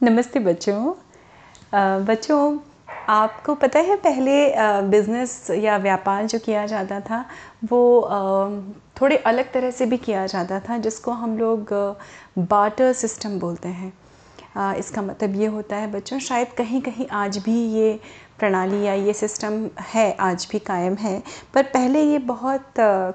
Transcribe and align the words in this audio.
नमस्ते 0.00 0.38
बच्चों। 0.38 0.92
बच्चों, 2.06 2.58
आपको 3.08 3.54
पता 3.54 3.78
है 3.78 3.96
पहले 3.96 4.34
बिज़नेस 4.90 5.50
या 5.50 5.76
व्यापार 5.76 6.26
जो 6.26 6.38
किया 6.38 6.64
जाता 6.66 6.98
था, 7.00 7.24
वो 7.64 7.80
थोड़े 9.00 9.16
अलग 9.16 9.50
तरह 9.52 9.70
से 9.70 9.86
भी 9.86 9.96
किया 9.96 10.26
जाता 10.26 10.60
था, 10.60 10.76
जिसको 10.78 11.12
हम 11.12 11.36
लोग 11.38 11.72
बाटर 12.38 12.92
सिस्टम 12.92 13.38
बोलते 13.38 13.68
हैं। 13.70 13.92
इसका 14.76 15.02
मतलब 15.02 15.34
ये 15.36 15.46
होता 15.46 15.76
है 15.76 15.90
बच्चों, 15.92 16.18
शायद 16.18 16.52
कहीं 16.58 16.80
कहीं 16.82 17.06
आज 17.14 17.38
भी 17.38 17.58
ये 17.72 17.98
प्रणाली 18.38 18.82
या 18.82 18.94
ये 18.94 19.12
सिस्टम 19.12 19.68
है, 19.82 20.12
आज 20.12 20.48
भी 20.52 20.58
कायम 20.60 20.94
है, 20.94 21.22
पर 21.54 21.62
पहले 21.64 22.02
ये 22.02 22.18
बहुत 22.18 22.72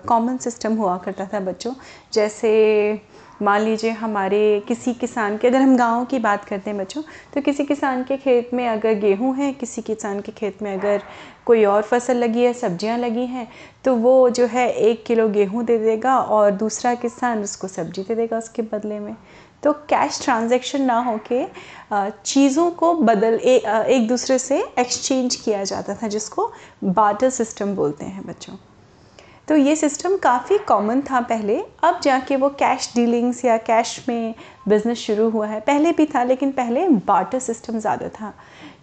कॉमन 0.07 0.37
सिस्टम 0.37 0.75
हुआ 0.75 0.97
करता 0.97 1.29
था 1.33 1.39
बच्चों। 1.41 1.73
जैसे 2.13 3.01
मान 3.43 3.61
लीजिए 3.61 3.91
हमारे 3.91 4.63
किसी 4.67 4.93
किसान 4.93 5.37
के 5.37 5.47
अगर 5.47 5.61
हम 5.61 5.75
गाँव 5.77 6.05
की 6.05 6.19
बात 6.19 6.45
करते 6.45 6.69
हैं 6.69 6.79
बच्चों 6.79 7.01
तो 7.33 7.41
किसी 7.41 7.63
किसान 7.65 8.03
के 8.03 8.17
खेत 8.17 8.53
में 8.53 8.67
अगर 8.67 8.93
गेहूँ 8.99 9.35
है 9.37 9.51
किसी 9.53 9.81
किसान 9.81 10.19
के 10.21 10.31
खेत 10.31 10.61
में 10.63 10.73
अगर 10.73 11.03
कोई 11.45 11.63
और 11.65 11.81
फ़सल 11.81 12.17
लगी 12.17 12.43
है 12.43 12.53
सब्ज़ियाँ 12.53 12.97
लगी 12.97 13.25
हैं 13.25 13.47
तो 13.85 13.95
वो 13.95 14.29
जो 14.29 14.45
है 14.47 14.69
एक 14.71 15.05
किलो 15.05 15.27
गेहूँ 15.29 15.63
दे 15.65 15.77
देगा 15.77 16.17
और 16.17 16.51
दूसरा 16.51 16.93
किसान 16.95 17.43
उसको 17.43 17.67
सब्ज़ी 17.67 18.03
दे 18.03 18.15
देगा 18.15 18.37
उसके 18.37 18.61
बदले 18.61 18.99
में। 18.99 19.15
तो 19.63 19.71
कैश 19.89 20.19
ट्रांजैक्शन 20.23 20.81
ना 20.81 20.99
होके 20.99 21.45
चीज़ों 21.93 22.69
को 22.71 22.93
बदल 22.93 23.39
ए, 23.43 23.55
एक 23.87 24.07
दूसरे 24.07 24.37
से 24.39 24.63
एक्सचेंज 24.79 25.35
किया 25.35 25.63
जाता 25.63 25.95
था 25.95 26.07
जिसको 26.07 26.51
बाटर 26.83 27.29
सिस्टम 27.29 27.75
बोलते 27.75 28.05
हैं 28.05 28.25
बच्चों। 28.27 28.55
तो 29.47 29.55
ये 29.55 29.75
सिस्टम 29.75 30.15
काफ़ी 30.17 30.57
कॉमन 30.57 31.01
था 31.01 31.19
पहले। 31.21 31.57
अब 31.83 31.99
जाके 32.03 32.35
वो 32.35 32.49
कैश 32.49 32.91
डीलिंग्स 32.95 33.43
या 33.45 33.57
कैश 33.59 34.05
में 34.09 34.35
बिज़नेस 34.67 34.97
शुरू 34.97 35.29
हुआ 35.29 35.47
है। 35.47 35.59
पहले 35.59 35.91
भी 35.91 36.05
था, 36.05 36.23
लेकिन 36.23 36.51
पहले 36.51 36.87
बाटर 36.87 37.39
सिस्टम 37.39 37.79
ज़्यादा 37.79 38.07
था, 38.09 38.33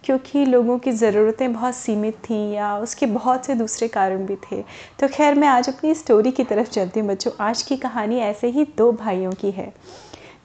क्योंकि 0.03 0.45
लोगों 0.45 0.77
की 0.79 0.91
ज़रूरतें 0.91 1.53
बहुत 1.53 1.75
सीमित 1.75 2.17
थीं 2.19 2.53
या 2.53 2.75
उसके 2.77 3.05
बहुत 3.05 3.45
से 3.45 3.55
दूसरे 3.55 3.87
कारण 3.87 4.25
भी 4.25 4.35
थे। 4.43 4.61
तो 4.99 5.07
खैर, 5.07 5.35
मैं 5.35 5.47
आज 5.47 5.69
अपनी 5.69 5.93
स्टोरी 5.95 6.31
की 6.31 6.43
तरफ़ 6.43 6.69
चलती 6.69 6.99
हूँ 6.99 7.09
बच्चों। 7.09 7.31
आज 7.39 7.61
की 7.61 7.77
कहानी 7.77 8.19
ऐसे 8.19 8.47
ही 8.47 8.65
दो 8.77 8.91
भाइयों 8.93 9.31
की 9.31 9.51
है। 9.51 9.71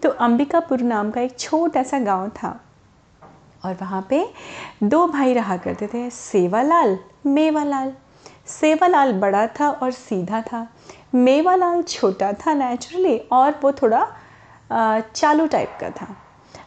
तो 0.03 0.09
अंबिकापुर 0.11 0.81
नाम 0.85 1.11
का 1.11 1.21
एक 1.21 1.39
छोटा 1.39 1.83
सा 1.83 1.99
गाँव 2.01 2.29
था 2.33 2.59
और 3.65 3.75
वहाँ 3.75 4.07
पे 4.11 4.25
दो 4.83 5.07
भाई 5.07 5.33
रहा 5.35 5.57
करते 5.57 5.87
थे, 5.87 6.09
सेवालाल, 6.11 6.99
मेवालाल। 7.27 7.93
सेवालाल 8.49 9.13
बड़ा 9.13 9.47
था 9.61 9.69
और 9.71 9.91
सीधा 9.91 10.41
था। 10.43 10.67
मेवालाल 11.15 11.83
छोटा 11.83 12.33
था 12.33 12.55
नेचुरली 12.55 13.17
और 13.33 13.59
वो 13.63 13.73
थोड़ा 13.73 14.07
चालू 15.15 15.47
टाइप 15.47 15.77
का 15.81 15.91
था। 15.91 16.07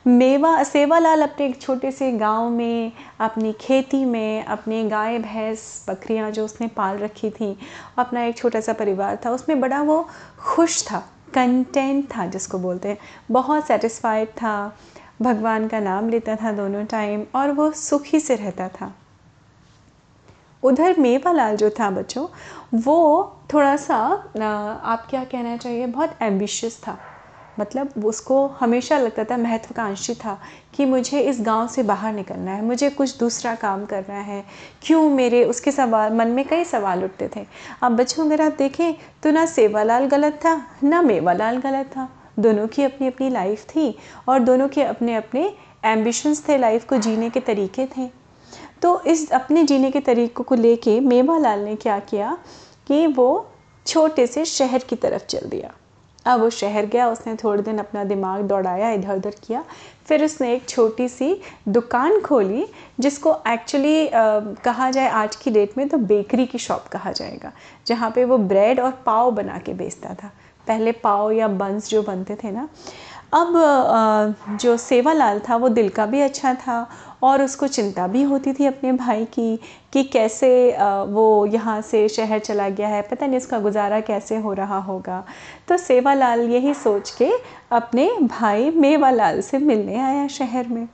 मेवा, 0.08 0.64
सेवालाल 0.64 1.22
अपने 1.22 1.46
एक 1.46 1.62
छोटे 1.62 1.92
से 1.92 2.12
गाँव 2.12 2.50
में, 2.50 2.92
अपनी 3.20 3.52
खेती 3.54 4.04
में, 4.06 4.46
अपने 4.46 4.84
गाय, 4.84 5.18
भैंस, 5.20 5.86
बकरियाँ 5.90 6.30
जो 6.32 6.46
उसने 6.46 6.68
पाल 6.68 6.98
रखी 6.98 7.30
थी, 7.30 7.58
अपना 7.98 8.24
एक 8.24 8.38
छोटा 8.38 8.60
सा 8.60 8.74
परिवार 8.74 9.18
था। 9.26 9.32
उसमें 9.32 9.60
बड़ा 9.62 9.82
वो 9.82 10.08
खुश 10.40 10.84
था 10.84 11.00
कंटेंट 11.34 12.08
था 12.16 12.26
जिसको 12.26 12.58
बोलते 12.58 12.90
हैं। 12.90 12.98
बहुत 13.32 13.68
सेटिस्फाइड 13.68 14.30
था, 14.32 14.78
भगवान 15.22 15.68
का 15.68 15.80
नाम 15.80 16.10
लेता 16.10 16.36
था 16.36 16.52
दोनों 16.52 16.86
टाइम 16.86 17.26
और 17.36 17.52
वो 17.52 17.72
सुखी 17.72 18.20
से 18.20 18.36
रहता 18.36 18.68
था। 18.70 18.94
उधर 20.64 21.00
मेवालाल 21.00 21.56
जो 21.58 21.70
था 21.70 21.90
बच्चों, 21.90 22.26
वो 22.76 23.36
थोड़ा 23.54 23.76
सा 23.78 23.96
आप 23.96 25.06
क्या 25.10 25.24
कहना 25.24 25.56
चाहिए, 25.58 25.86
बहुत 25.86 26.18
एम्बिशियस 26.22 26.78
था। 26.78 26.98
मतलब 27.60 28.06
उसको 28.06 28.46
हमेशा 28.60 28.98
लगता 28.98 29.24
था, 29.24 29.38
महत्वाकांक्षी 29.38 30.14
था 30.16 30.38
कि 30.76 30.86
मुझे 30.86 31.20
इस 31.20 31.42
गाँव 31.42 31.68
से 31.68 31.84
बाहर 31.84 32.14
निकलना 32.14 32.52
है, 32.52 32.64
मुझे 32.66 32.90
कुछ 32.90 33.18
दूसरा 33.20 33.56
काम 33.56 33.86
करना 33.86 34.20
है। 34.22 34.44
क्यों 34.84 35.10
मेरे, 35.10 35.44
उसके 35.46 35.72
सवाल, 35.72 36.14
मन 36.14 36.28
में 36.28 36.44
कई 36.48 36.64
सवाल 36.64 37.04
उठते 37.04 37.30
थे। 37.36 37.46
अब 37.84 37.98
बच्चों, 37.98 38.26
अगर 38.26 38.42
आप 38.42 38.56
देखें 38.58 38.94
तो 39.24 39.32
ना 39.32 39.46
सेवालाल 39.46 40.06
गलत 40.06 40.40
था, 40.46 40.62
ना 40.84 41.02
मेवालाल 41.02 41.58
गलत 41.58 41.88
था। 41.88 42.08
दोनों 42.40 42.68
की 42.68 42.84
अपनी 42.84 43.08
अपनी 43.08 43.30
लाइफ 43.30 43.66
थी 43.66 43.96
और 44.30 44.40
दोनों 44.40 44.68
के 44.68 44.84
अपने 44.84 45.16
अपने 45.16 45.52
एम्बिशंस 45.86 46.48
थे 46.48 46.58
लाइफ 46.58 46.88
को 46.90 46.98
जीने 46.98 47.30
के 47.30 47.40
तरीके 47.40 47.86
थे। 47.88 48.19
तो 48.82 49.00
इस 49.04 49.32
अपने 49.32 49.64
जीने 49.64 49.92
के 49.92 50.00
तरीक़ों 50.02 50.44
को 50.44 50.56
लेके 50.56 51.00
मेवालाल 51.00 51.60
ने 51.60 51.76
क्या 51.76 52.00
किया 52.02 52.38
कि 52.88 53.06
वो 53.08 53.46
छोटे 53.86 54.28
से 54.28 54.46
शहर 54.46 54.80
की 54.80 54.96
तरफ़ 54.96 55.26
चल 55.26 55.50
दिया। 55.50 55.74
अब 56.26 56.40
वो 56.42 56.50
शहर 56.50 56.86
गया, 56.86 57.08
उसने 57.10 57.36
थोड़े 57.36 57.62
दिन 57.64 57.78
अपना 57.78 58.04
दिमाग 58.04 58.42
दौड़ाया 58.42 58.92
इधर 58.92 59.16
उधर 59.16 59.36
किया। 59.44 59.64
फिर 60.08 60.24
उसने 60.26 60.54
एक 60.54 60.68
छोटी 60.70 61.08
सी 61.10 61.42
दुकान 61.68 62.20
खोली, 62.22 62.66
जिसको 63.00 63.36
एक्चुअली 63.48 64.10
कहा 64.14 64.90
जाए 64.92 65.10
आज 65.10 65.36
की 65.36 65.52
डेट 65.52 65.78
में 65.78 65.88
तो 65.90 65.98
बेकरी 65.98 66.46
की 66.46 66.58
शॉप 66.58 66.88
कहा 66.88 67.12
जाएगा, 67.12 67.52
जहाँ 67.88 68.12
पे 68.12 68.26
वो 68.26 68.38
ब्रेड 68.38 68.80
और 68.80 68.92
पाव 69.06 69.32
बना 69.32 69.58
के 69.58 69.74
बेचता 69.74 70.14
था। 70.14 70.32
पहले 70.68 70.92
पाव 70.94 71.32
या 71.32 71.48
बंस 71.50 71.90
जो 71.90 72.02
बनते 72.04 72.36
थे 72.36 72.52
ना 72.52 72.68
अब 73.34 74.58
जो 74.62 74.76
सेवालाल 74.78 75.40
था, 75.40 75.56
वो 75.56 75.70
दिल 75.70 75.90
का 75.90 76.06
भी 76.06 76.22
अच्छा 76.22 76.54
था 76.58 76.88
और 77.24 77.42
उसको 77.44 77.68
चिंता 77.68 78.08
भी 78.08 78.22
होती 78.24 78.54
थी 78.54 78.66
अपने 78.66 78.92
भाई 78.94 79.26
की 79.26 79.60
कि 79.94 80.04
कैसे 80.04 80.50
वो 81.10 81.46
यहाँ 81.46 81.80
से 81.82 82.08
शहर 82.10 82.40
चला 82.40 82.68
गया 82.70 82.88
है, 82.88 83.02
पता 83.02 83.26
नहीं 83.26 83.38
उसका 83.38 83.60
गुजारा 83.60 84.00
कैसे 84.02 84.38
हो 84.38 84.54
रहा 84.54 84.78
होगा। 84.80 85.24
तो 85.68 85.78
सेवालाल 85.78 86.42
यही 86.50 86.74
सोच 86.74 87.10
के 87.12 87.32
अपने 87.72 88.10
भाई 88.22 88.70
मेवालाल 88.72 89.42
से 89.42 89.58
मिलने 89.58 90.00
आया 90.00 90.28
शहर 90.30 90.68
में। 90.68 90.88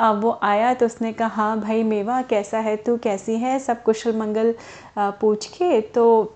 वो 0.00 0.38
आया 0.42 0.72
तो 0.74 0.86
उसने 0.86 1.12
कहा, 1.12 1.54
भाई 1.56 1.82
मेवा, 1.82 2.20
कैसा 2.22 2.58
है 2.58 2.76
तू? 2.76 2.96
कैसी 2.96 3.34
है? 3.36 3.58
सब 3.58 3.82
कुशल 3.82 4.16
मंगल 4.18 4.54
पूछ 4.98 5.46
के? 5.48 5.80
तो 5.80 6.34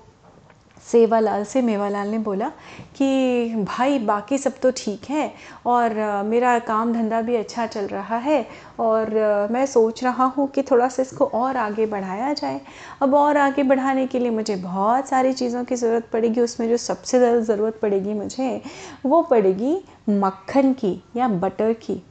सेवालाल 0.85 1.45
से 1.45 1.61
मेवालाल 1.63 2.09
ने 2.09 2.19
बोला 2.19 2.49
कि, 2.97 3.55
भाई, 3.59 3.99
बाकी 4.01 4.39
सब 4.39 4.59
तो 4.63 4.71
ठीक 4.77 5.05
है 5.11 5.33
और 5.67 5.95
मेरा 6.27 6.59
काम 6.61 6.93
धंधा 6.93 7.21
भी 7.23 7.37
अच्छा 7.37 7.67
चल 7.67 7.87
रहा 7.87 8.17
है 8.19 8.47
और 8.81 9.11
मैं 9.53 9.65
सोच 9.67 10.03
रहा 10.05 10.25
हूँ 10.27 10.47
कि 10.49 10.63
थोड़ा 10.63 10.89
सा 10.89 11.03
इसको 11.03 11.25
और 11.25 11.57
आगे 11.57 11.87
बढ़ाया 11.87 12.33
जाए। 12.33 12.61
अब 13.03 13.15
और 13.15 13.37
आगे 13.37 13.63
बढ़ाने 13.63 14.07
के 14.07 14.19
लिए 14.19 14.31
मुझे 14.31 14.57
बहुत 14.57 15.09
सारी 15.09 15.33
चीज़ों 15.33 15.65
की 15.65 15.77
ज़रूरत 15.77 16.09
पड़ेगी, 16.13 16.41
उसमें 16.41 16.69
जो 16.69 16.77
सबसे 16.77 17.19
ज़्यादा 17.19 17.41
ज़रूरत 17.45 17.79
पड़ेगी 17.83 18.15
मुझे, 18.15 18.61
वो 19.07 19.23
पड़ेगी 19.23 19.77
मक्खन 20.11 20.73
की 20.75 21.01
या 21.17 21.29
बटर 21.29 21.73
की। 21.75 22.03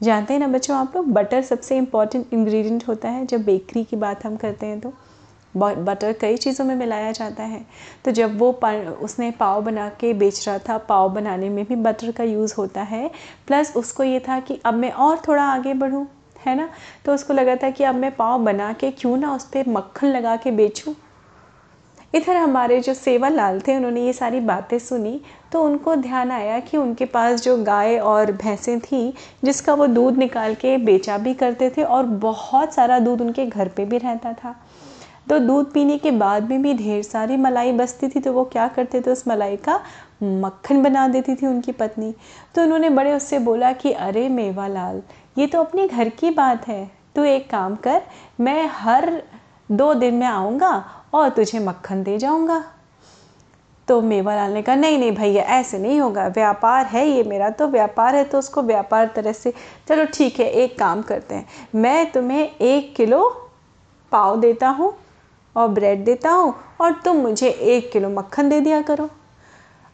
जानते 0.00 0.32
हैं 0.32 0.40
ना 0.40 0.46
बच्चों 0.48 0.76
आप 0.76 0.96
लोग, 0.96 1.12
बटर 1.12 1.42
सबसे 1.42 1.76
इंपॉर्टेंट 1.76 2.32
इंग्रेडिएंट 2.32 2.86
होता 2.88 3.08
है 3.08 3.26
जब 3.26 3.44
बेकरी 3.44 3.84
की 3.84 3.96
बात 3.96 4.24
हम 4.26 4.36
करते 4.36 4.66
हैं 4.66 4.80
तो। 4.80 4.92
बटर 5.56 6.12
कई 6.12 6.36
चीज़ों 6.36 6.64
में 6.64 6.74
मिलाया 6.76 7.12
जाता 7.12 7.42
है। 7.42 7.64
तो 8.04 8.10
जब 8.10 8.38
वो 8.38 8.50
उसने 9.02 9.30
पाव 9.30 9.62
बना 9.62 9.88
के 10.00 10.12
बेच 10.14 10.46
रहा 10.48 10.58
था, 10.58 10.78
पाव 10.78 11.08
बनाने 11.08 11.48
में 11.48 11.64
भी 11.64 11.76
बटर 11.76 12.10
का 12.10 12.24
यूज़ 12.24 12.54
होता 12.58 12.82
है। 12.82 13.10
प्लस 13.46 13.72
उसको 13.76 14.04
ये 14.04 14.20
था 14.20 14.40
कि 14.40 14.60
अब 14.64 14.74
मैं 14.74 14.90
और 14.92 15.22
थोड़ा 15.28 15.44
आगे 15.44 15.74
बढ़ूँ, 15.74 16.06
है 16.46 16.54
ना? 16.54 16.68
तो 17.04 17.14
उसको 17.14 17.34
लगा 17.34 17.56
था 17.56 17.70
कि 17.70 17.84
अब 17.84 17.94
मैं 17.94 18.14
पाव 18.16 18.38
बना 18.38 18.72
के 18.72 18.90
क्यों 18.90 19.16
ना 19.16 19.34
उस 19.34 19.44
पर 19.46 19.68
मक्खन 19.68 20.06
लगा 20.06 20.36
के 20.36 20.50
बेचूँ। 20.50 20.94
इधर 22.14 22.36
हमारे 22.36 22.80
जो 22.80 22.92
सेवा 22.94 23.28
लाल 23.28 23.60
थे, 23.60 23.76
उन्होंने 23.76 24.00
ये 24.00 24.12
सारी 24.12 24.40
बातें 24.40 24.78
सुनी 24.78 25.20
तो 25.52 25.62
उनको 25.62 25.94
ध्यान 25.96 26.30
आया 26.30 26.58
कि 26.60 26.76
उनके 26.76 27.04
पास 27.04 27.42
जो 27.42 27.56
गाय 27.56 27.96
और 27.98 28.32
भैंसें 28.32 28.80
थीं, 28.80 29.12
जिसका 29.44 29.74
वो 29.74 29.86
दूध 29.86 30.16
निकाल 30.18 30.54
के 30.54 30.76
बेचा 30.78 31.18
भी 31.18 31.34
करते 31.34 31.70
थे 31.70 31.82
और 31.82 32.06
बहुत 32.22 32.74
सारा 32.74 32.98
दूध 32.98 33.20
उनके 33.20 33.46
घर 33.46 33.68
पे 33.68 33.84
भी 33.84 33.98
रहता 33.98 34.32
था। 34.34 34.54
तो 35.26 35.38
दूध 35.38 35.72
पीने 35.72 35.96
के 35.98 36.10
बाद 36.10 36.48
में 36.50 36.62
भी 36.62 36.74
ढेर 36.74 37.02
सारी 37.02 37.36
मलाई 37.36 37.72
बचती 37.72 38.08
थी 38.08 38.20
तो 38.20 38.32
वो 38.32 38.44
क्या 38.44 38.66
करते 38.68 39.00
थे, 39.00 39.10
उस 39.10 39.26
मलाई 39.28 39.56
का 39.58 39.80
मक्खन 40.22 40.82
बना 40.82 41.06
देती 41.08 41.34
थी 41.34 41.46
उनकी 41.46 41.72
पत्नी। 41.72 42.12
तो 42.54 42.62
उन्होंने 42.62 42.90
बड़े 42.90 43.14
उससे 43.14 43.38
बोला 43.38 43.72
कि, 43.72 43.92
अरे 43.92 44.28
मेवालाल, 44.28 45.02
ये 45.38 45.46
तो 45.46 45.60
अपने 45.60 45.86
घर 45.88 46.08
की 46.08 46.30
बात 46.30 46.68
है। 46.68 46.90
तू 47.14 47.24
एक 47.24 47.48
काम 47.50 47.74
कर, 47.76 48.02
मैं 48.40 48.68
हर 48.72 49.22
दो 49.68 49.92
दिन 49.94 50.14
में 50.14 50.26
आऊँगा 50.26 50.72
और 51.14 51.28
तुझे 51.28 51.58
मक्खन 51.58 52.02
दे 52.02 52.16
जाऊँगा। 52.18 52.62
तो 53.88 54.00
मेवालाल 54.02 54.52
ने 54.52 54.62
कहा, 54.62 54.74
नहीं 54.74 54.98
नहीं 54.98 55.12
भैया, 55.12 55.42
ऐसे 55.42 55.78
नहीं 55.78 56.00
होगा। 56.00 56.26
व्यापार 56.28 56.86
है 56.86 57.06
ये 57.08 57.22
मेरा 57.22 57.48
तो 57.50 57.68
व्यापार 57.68 58.14
है 58.14 58.24
तो 58.24 58.38
उसको 58.38 58.62
व्यापार 58.62 59.10
तरह 59.16 59.32
से। 59.32 59.52
चलो 59.88 60.04
ठीक 60.14 60.40
है, 60.40 60.46
एक 60.46 60.78
काम 60.78 61.02
करते 61.02 61.34
हैं। 61.34 61.46
मैं 61.74 62.10
तुम्हें 62.12 62.50
एक 62.50 62.94
किलो 62.96 63.28
पाव 64.12 64.40
देता 64.40 64.68
हूँ 64.68 64.92
और 65.56 65.68
ब्रेड 65.68 66.04
देता 66.04 66.30
हूँ 66.30 66.54
और 66.80 66.92
तुम 67.04 67.16
मुझे 67.16 67.48
एक 67.48 67.92
किलो 67.92 68.08
मक्खन 68.08 68.48
दे 68.48 68.60
दिया 68.60 68.80
करो। 68.82 69.08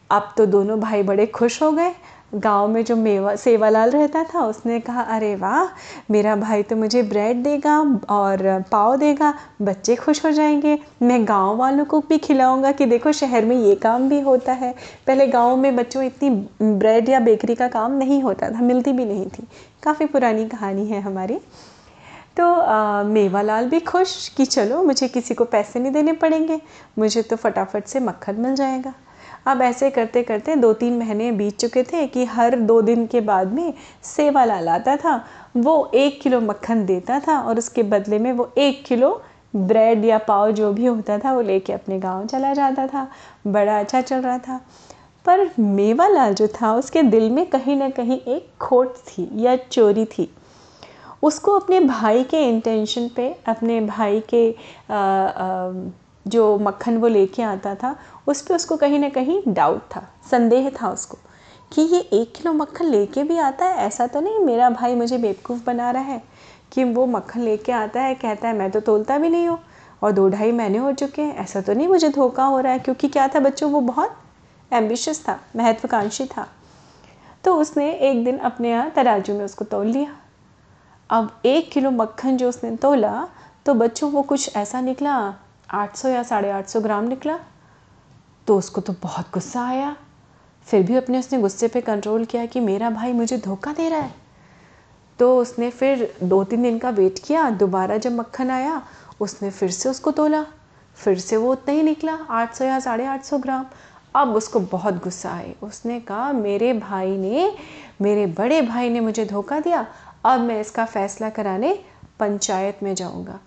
अब 0.09 0.33
तो 0.37 0.45
दोनों 0.45 0.79
भाई 0.79 1.03
बड़े 1.03 1.25
खुश 1.25 1.61
हो 1.61 1.71
गए। 1.71 1.93
गाँव 2.35 2.67
में 2.67 2.83
जो 2.85 2.95
मेवा, 2.95 3.35
सेवालाल 3.35 3.89
रहता 3.89 4.23
था, 4.23 4.45
उसने 4.45 4.79
कहा, 4.79 5.01
अरे 5.01 5.35
वाह, 5.35 5.67
मेरा 6.11 6.35
भाई 6.35 6.63
तो 6.63 6.75
मुझे 6.75 7.01
ब्रेड 7.03 7.43
देगा 7.43 7.77
और 8.09 8.63
पाव 8.71 8.95
देगा, 8.97 9.33
बच्चे 9.61 9.95
खुश 9.95 10.23
हो 10.25 10.31
जाएँगे। 10.31 10.77
मैं 11.01 11.27
गाँव 11.27 11.55
वालों 11.55 11.85
को 11.85 11.99
भी 11.99 12.17
खिलाऊँगा 12.17 12.71
कि 12.71 12.85
देखो, 12.85 13.11
शहर 13.11 13.45
में 13.45 13.55
ये 13.55 13.75
काम 13.75 14.09
भी 14.09 14.19
होता 14.19 14.53
है। 14.53 14.73
पहले 15.07 15.27
गाँव 15.27 15.55
में 15.57 15.75
बच्चों 15.75 16.03
इतनी 16.03 16.29
ब्रेड 16.61 17.09
या 17.09 17.19
बेकरी 17.19 17.55
का 17.55 17.67
काम 17.67 17.91
नहीं 17.91 18.21
होता 18.23 18.49
था, 18.49 18.61
मिलती 18.61 18.91
भी 18.91 19.05
नहीं 19.05 19.25
थी। 19.25 19.47
काफ़ी 19.83 20.05
पुरानी 20.05 20.45
कहानी 20.45 20.85
है 20.85 21.01
हमारी। 21.01 21.39
तो 22.37 23.03
मेवालाल 23.05 23.65
भी 23.65 23.79
खुश 23.79 24.27
कि 24.27 24.45
चलो, 24.45 24.81
मुझे 24.83 25.07
किसी 25.07 25.33
को 25.33 25.45
पैसे 25.45 25.79
नहीं 25.79 25.91
देने 25.91 26.13
पड़ेंगे, 26.13 26.59
मुझे 26.99 27.21
तो 27.21 27.35
फटाफट 27.35 27.85
से 27.85 27.99
मक्खन 27.99 28.35
मिल 28.35 28.55
जाएगा। 28.55 28.93
अब 29.47 29.61
ऐसे 29.61 29.89
करते 29.89 30.21
करते 30.23 30.55
दो 30.55 30.71
तीन 30.73 30.97
महीने 30.99 31.31
बीत 31.31 31.57
चुके 31.57 31.83
थे 31.83 32.05
कि 32.07 32.25
हर 32.25 32.55
दो 32.55 32.81
दिन 32.81 33.05
के 33.07 33.21
बाद 33.21 33.53
में 33.53 33.73
सेवालाल 34.05 34.69
आता 34.69 34.95
था, 34.95 35.23
वो 35.57 35.91
एक 35.95 36.21
किलो 36.21 36.41
मक्खन 36.41 36.85
देता 36.85 37.19
था 37.19 37.39
और 37.39 37.57
उसके 37.57 37.83
बदले 37.83 38.19
में 38.19 38.31
वो 38.33 38.51
एक 38.57 38.83
किलो 38.85 39.21
ब्रेड 39.55 40.05
या 40.05 40.17
पाव 40.17 40.51
जो 40.51 40.71
भी 40.73 40.85
होता 40.85 41.17
था, 41.17 41.33
वो 41.33 41.41
लेके 41.41 41.73
अपने 41.73 41.99
गाँव 41.99 42.25
चला 42.25 42.53
जाता 42.53 42.87
था। 42.87 43.07
बड़ा 43.47 43.79
अच्छा 43.79 44.01
चल 44.01 44.21
रहा 44.21 44.37
था। 44.37 44.59
पर 45.25 45.49
मेवालाल 45.59 46.33
जो 46.33 46.47
था, 46.47 46.73
उसके 46.73 47.03
दिल 47.03 47.29
में 47.29 47.45
कहीं 47.45 47.75
ना 47.75 47.89
कहीं 47.89 48.19
एक 48.19 48.47
खोट 48.61 48.95
थी 48.97 49.29
या 49.35 49.55
चोरी 49.55 50.05
थी। 50.07 50.31
उसको 51.23 51.59
अपने 51.59 51.79
भाई 51.79 52.23
के 52.23 52.49
इंटेंशन 52.49 53.09
पे 53.15 53.35
अपने 53.47 53.81
भाई 53.81 54.19
के 54.19 54.55
आ, 54.89 54.95
आ, 54.95 55.71
जो 56.27 56.57
मक्खन 56.57 56.97
वो 56.97 57.07
लेके 57.07 57.43
आता 57.43 57.75
था 57.75 57.95
उस 58.27 58.41
पर 58.41 58.55
उसको 58.55 58.77
कहीं 58.77 58.99
ना 58.99 59.09
कहीं 59.09 59.41
डाउट 59.47 59.81
था 59.95 60.07
संदेह 60.31 60.69
था 60.69 60.89
उसको 60.89 61.17
कि 61.73 61.81
ये 61.81 61.99
एक 61.99 62.33
किलो 62.35 62.53
मक्खन 62.53 62.85
लेके 62.85 63.23
भी 63.23 63.37
आता 63.37 63.65
है 63.65 63.77
ऐसा 63.77 64.07
तो 64.07 64.21
नहीं 64.21 64.39
मेरा 64.39 64.69
भाई 64.69 64.95
मुझे 64.95 65.17
बेवकूफ़ 65.17 65.65
बना 65.65 65.91
रहा 65.91 66.03
है 66.03 66.23
कि 66.71 66.83
वो 66.83 67.05
मक्खन 67.05 67.41
लेके 67.41 67.71
आता 67.71 68.01
है 68.01 68.15
कहता 68.15 68.47
है 68.47 68.57
मैं 68.57 68.71
तो 68.71 68.79
तोलता 68.79 69.17
भी 69.17 69.29
नहीं 69.29 69.47
हूँ 69.47 69.59
और 70.03 70.11
दो 70.11 70.29
ढाई 70.29 70.51
महीने 70.51 70.77
हो 70.77 70.91
चुके 70.91 71.21
हैं 71.21 71.35
ऐसा 71.35 71.61
तो 71.61 71.73
नहीं 71.73 71.87
मुझे 71.87 72.09
धोखा 72.09 72.43
हो 72.43 72.59
रहा 72.59 72.73
है 72.73 72.79
क्योंकि 72.79 73.07
क्या 73.07 73.27
था 73.27 73.39
बच्चों 73.39 73.71
वो 73.71 73.81
बहुत 73.81 74.17
एम्बिशियस 74.73 75.23
था 75.27 75.39
महत्वाकांक्षी 75.55 76.25
था। 76.25 76.47
तो 77.43 77.55
उसने 77.55 77.91
एक 77.91 78.23
दिन 78.25 78.37
अपने 78.37 78.69
यहाँ 78.69 78.91
तराजू 78.91 79.33
में 79.33 79.45
उसको 79.45 79.65
तोल 79.65 79.87
लिया। 79.87 80.15
अब 81.11 81.41
एक 81.45 81.71
किलो 81.71 81.91
मक्खन 81.91 82.37
जो 82.37 82.49
उसने 82.49 82.75
तोला 82.75 83.27
तो 83.65 83.73
बच्चों, 83.73 84.11
वो 84.11 84.21
कुछ 84.21 84.55
ऐसा 84.55 84.81
निकला 84.81 85.33
800 85.71 86.09
या 86.09 86.23
साढ़े 86.23 86.51
आठ 86.51 86.77
ग्राम 86.77 87.03
निकला। 87.03 87.39
तो 88.47 88.57
उसको 88.57 88.81
तो 88.81 88.95
बहुत 89.01 89.25
गुस्सा 89.33 89.67
आया। 89.67 89.95
फिर 90.65 90.83
भी 90.83 90.95
अपने 90.95 91.19
उसने 91.19 91.41
गुस्से 91.41 91.67
पे 91.67 91.81
कंट्रोल 91.81 92.25
किया 92.25 92.45
कि 92.45 92.59
मेरा 92.59 92.89
भाई 92.89 93.13
मुझे 93.13 93.37
धोखा 93.37 93.73
दे 93.73 93.89
रहा 93.89 93.99
है। 93.99 94.15
तो 95.19 95.37
उसने 95.37 95.69
फिर 95.69 96.15
दो 96.23 96.43
तीन 96.43 96.63
दिन 96.63 96.77
का 96.77 96.89
वेट 96.89 97.19
किया। 97.19 97.49
दोबारा 97.49 97.97
जब 97.97 98.11
मक्खन 98.11 98.49
आया, 98.49 98.81
उसने 99.19 99.49
फिर 99.49 99.71
से 99.71 99.89
उसको 99.89 100.11
तोला। 100.11 100.45
फिर 100.95 101.19
से 101.19 101.37
वो 101.37 101.51
उतना 101.51 101.73
ही 101.73 101.83
निकला, 101.83 102.19
आठ 102.29 102.55
सौ 102.55 102.65
या 102.65 102.79
साढ़े 102.79 103.05
आठ 103.05 103.33
ग्राम। 103.33 103.65
अब 104.15 104.35
उसको 104.35 104.59
बहुत 104.59 105.03
गुस्सा 105.03 105.31
आए। 105.31 105.55
उसने 105.63 105.99
कहा, 105.99 106.31
मेरे 106.31 106.73
भाई 106.73 107.17
ने, 107.17 107.55
मेरे 108.01 108.25
बड़े 108.25 108.61
भाई 108.61 108.89
ने 108.89 108.99
मुझे 108.99 109.25
धोखा 109.25 109.59
दिया। 109.59 109.87
अब 110.25 110.39
मैं 110.39 110.61
इसका 110.61 110.85
फ़ैसला 110.85 111.29
कराने 111.29 111.79
पंचायत 112.19 112.83
में 112.83 112.95
जाऊँगा। 112.95 113.39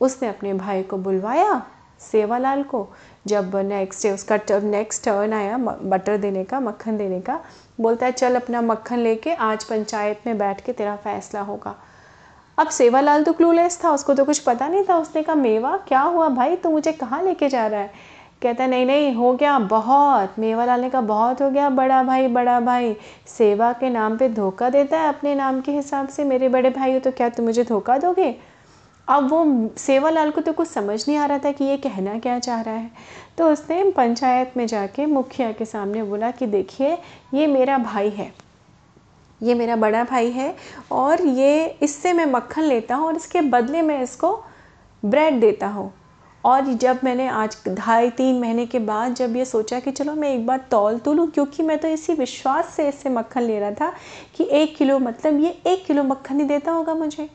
उसने 0.00 0.28
अपने 0.28 0.54
भाई 0.54 0.82
को 0.82 0.96
बुलवाया, 0.96 1.62
सेवालाल 2.00 2.62
को। 2.62 2.88
जब 3.26 3.56
नेक्स्ट 3.56 4.02
डे 4.02 4.10
उसका 4.12 4.36
टर्न 4.36 4.66
नेक्स्ट 4.66 5.04
टर्न 5.04 5.32
आया 5.32 5.58
बटर 5.58 6.16
देने 6.16 6.44
का, 6.44 6.60
मक्खन 6.60 6.96
देने 6.96 7.20
का, 7.20 7.40
बोलता 7.80 8.06
है, 8.06 8.12
चल 8.12 8.36
अपना 8.36 8.60
मक्खन 8.60 8.98
लेके 8.98 9.32
आज 9.32 9.64
पंचायत 9.64 10.20
में 10.26 10.38
बैठ 10.38 10.60
के 10.60 10.72
तेरा 10.72 10.96
फैसला 10.96 11.40
होगा। 11.40 11.74
अब 12.58 12.68
सेवालाल 12.68 13.24
तो 13.24 13.32
क्लूलेस 13.32 13.84
था, 13.84 13.90
उसको 13.90 14.14
तो 14.14 14.24
कुछ 14.24 14.38
पता 14.38 14.68
नहीं 14.68 14.84
था। 14.88 14.96
उसने 14.96 15.22
कहा, 15.22 15.34
मेवा, 15.34 15.76
क्या 15.76 16.00
हुआ 16.00 16.28
भाई? 16.28 16.56
तू 16.56 16.70
मुझे 16.70 16.92
कहाँ 16.92 17.22
लेके 17.22 17.48
जा 17.48 17.66
रहा 17.66 17.80
है? 17.80 18.13
कहता 18.44 18.64
है, 18.64 18.70
नहीं 18.70 18.86
नहीं, 18.86 19.14
हो 19.14 19.32
गया, 19.34 19.58
बहुत 19.58 20.38
मेवालाल 20.38 20.80
ने 20.80 20.90
कहा 20.90 21.00
बहुत 21.02 21.42
हो 21.42 21.50
गया, 21.50 21.68
बड़ा 21.72 22.02
भाई 22.02 22.28
बड़ा 22.28 22.58
भाई। 22.60 22.94
सेवा 23.28 23.72
के 23.72 23.90
नाम 23.90 24.16
पे 24.18 24.28
धोखा 24.30 24.68
देता 24.70 24.98
है 24.98 25.08
अपने 25.08 25.34
नाम 25.34 25.60
के 25.60 25.72
हिसाब 25.72 26.08
से, 26.08 26.24
मेरे 26.24 26.48
बड़े 26.48 26.70
भाई 26.70 26.92
हो 26.92 26.98
तो 27.00 27.10
क्या 27.12 27.28
तुम 27.28 27.46
मुझे 27.46 27.64
धोखा 27.64 27.98
दोगे? 27.98 28.34
अब 29.08 29.28
वो 29.30 29.70
सेवालाल 29.78 30.30
को 30.30 30.40
तो 30.40 30.52
कुछ 30.52 30.68
समझ 30.68 31.04
नहीं 31.08 31.16
आ 31.18 31.24
रहा 31.26 31.38
था 31.38 31.50
कि 31.52 31.64
ये 31.64 31.76
कहना 31.78 32.18
क्या 32.18 32.38
चाह 32.38 32.60
रहा 32.60 32.74
है। 32.74 32.90
तो 33.38 33.50
उसने 33.52 33.82
पंचायत 33.90 34.56
में 34.56 34.66
जाके 34.66 35.06
मुखिया 35.06 35.50
के 35.52 35.64
सामने 35.64 36.02
बोला 36.02 36.30
कि, 36.30 36.46
देखिए, 36.46 36.96
ये 37.34 37.46
मेरा 37.46 37.78
भाई 37.80 38.10
है, 38.10 38.32
ये 39.40 39.54
मेरा 39.54 39.76
बड़ा 39.76 40.04
भाई 40.04 40.30
है, 40.30 40.54
और 40.92 41.22
ये 41.22 41.66
इससे 41.82 42.12
मैं 42.12 42.26
मक्खन 42.26 42.62
लेता 42.62 42.94
हूँ 42.94 43.06
और 43.06 43.16
इसके 43.16 43.40
बदले 43.40 43.82
में 43.82 44.00
इसको 44.02 44.38
ब्रेड 45.02 45.40
देता 45.40 45.66
हूँ। 45.66 45.92
और 46.44 46.72
जब 46.74 47.00
मैंने 47.04 47.26
आज 47.28 47.56
ढाई 47.68 48.10
तीन 48.10 48.40
महीने 48.40 48.66
के 48.66 48.78
बाद 48.80 49.14
जब 49.14 49.36
ये 49.36 49.44
सोचा 49.44 49.78
कि 49.80 49.90
चलो 49.92 50.14
मैं 50.14 50.32
एक 50.34 50.46
बार 50.46 50.64
तौल 50.70 50.98
तो 50.98 51.12
लूँ, 51.14 51.26
क्योंकि 51.28 51.62
मैं 51.62 51.78
तो 51.78 51.88
इसी 51.88 52.14
विश्वास 52.14 52.74
से 52.76 52.88
इससे 52.88 53.08
मक्खन 53.10 53.42
ले 53.42 53.58
रहा 53.60 53.70
था 53.70 53.92
कि 54.36 54.48
एक 54.52 54.76
किलो 54.76 54.98
मतलब 54.98 55.40
ये 55.40 55.56
एक 55.66 55.84
किलो 55.86 56.02
मक्खन 56.04 56.40
ही 56.40 56.46
देता 56.46 56.72
होगा 56.72 56.94
मुझे। 56.94 57.28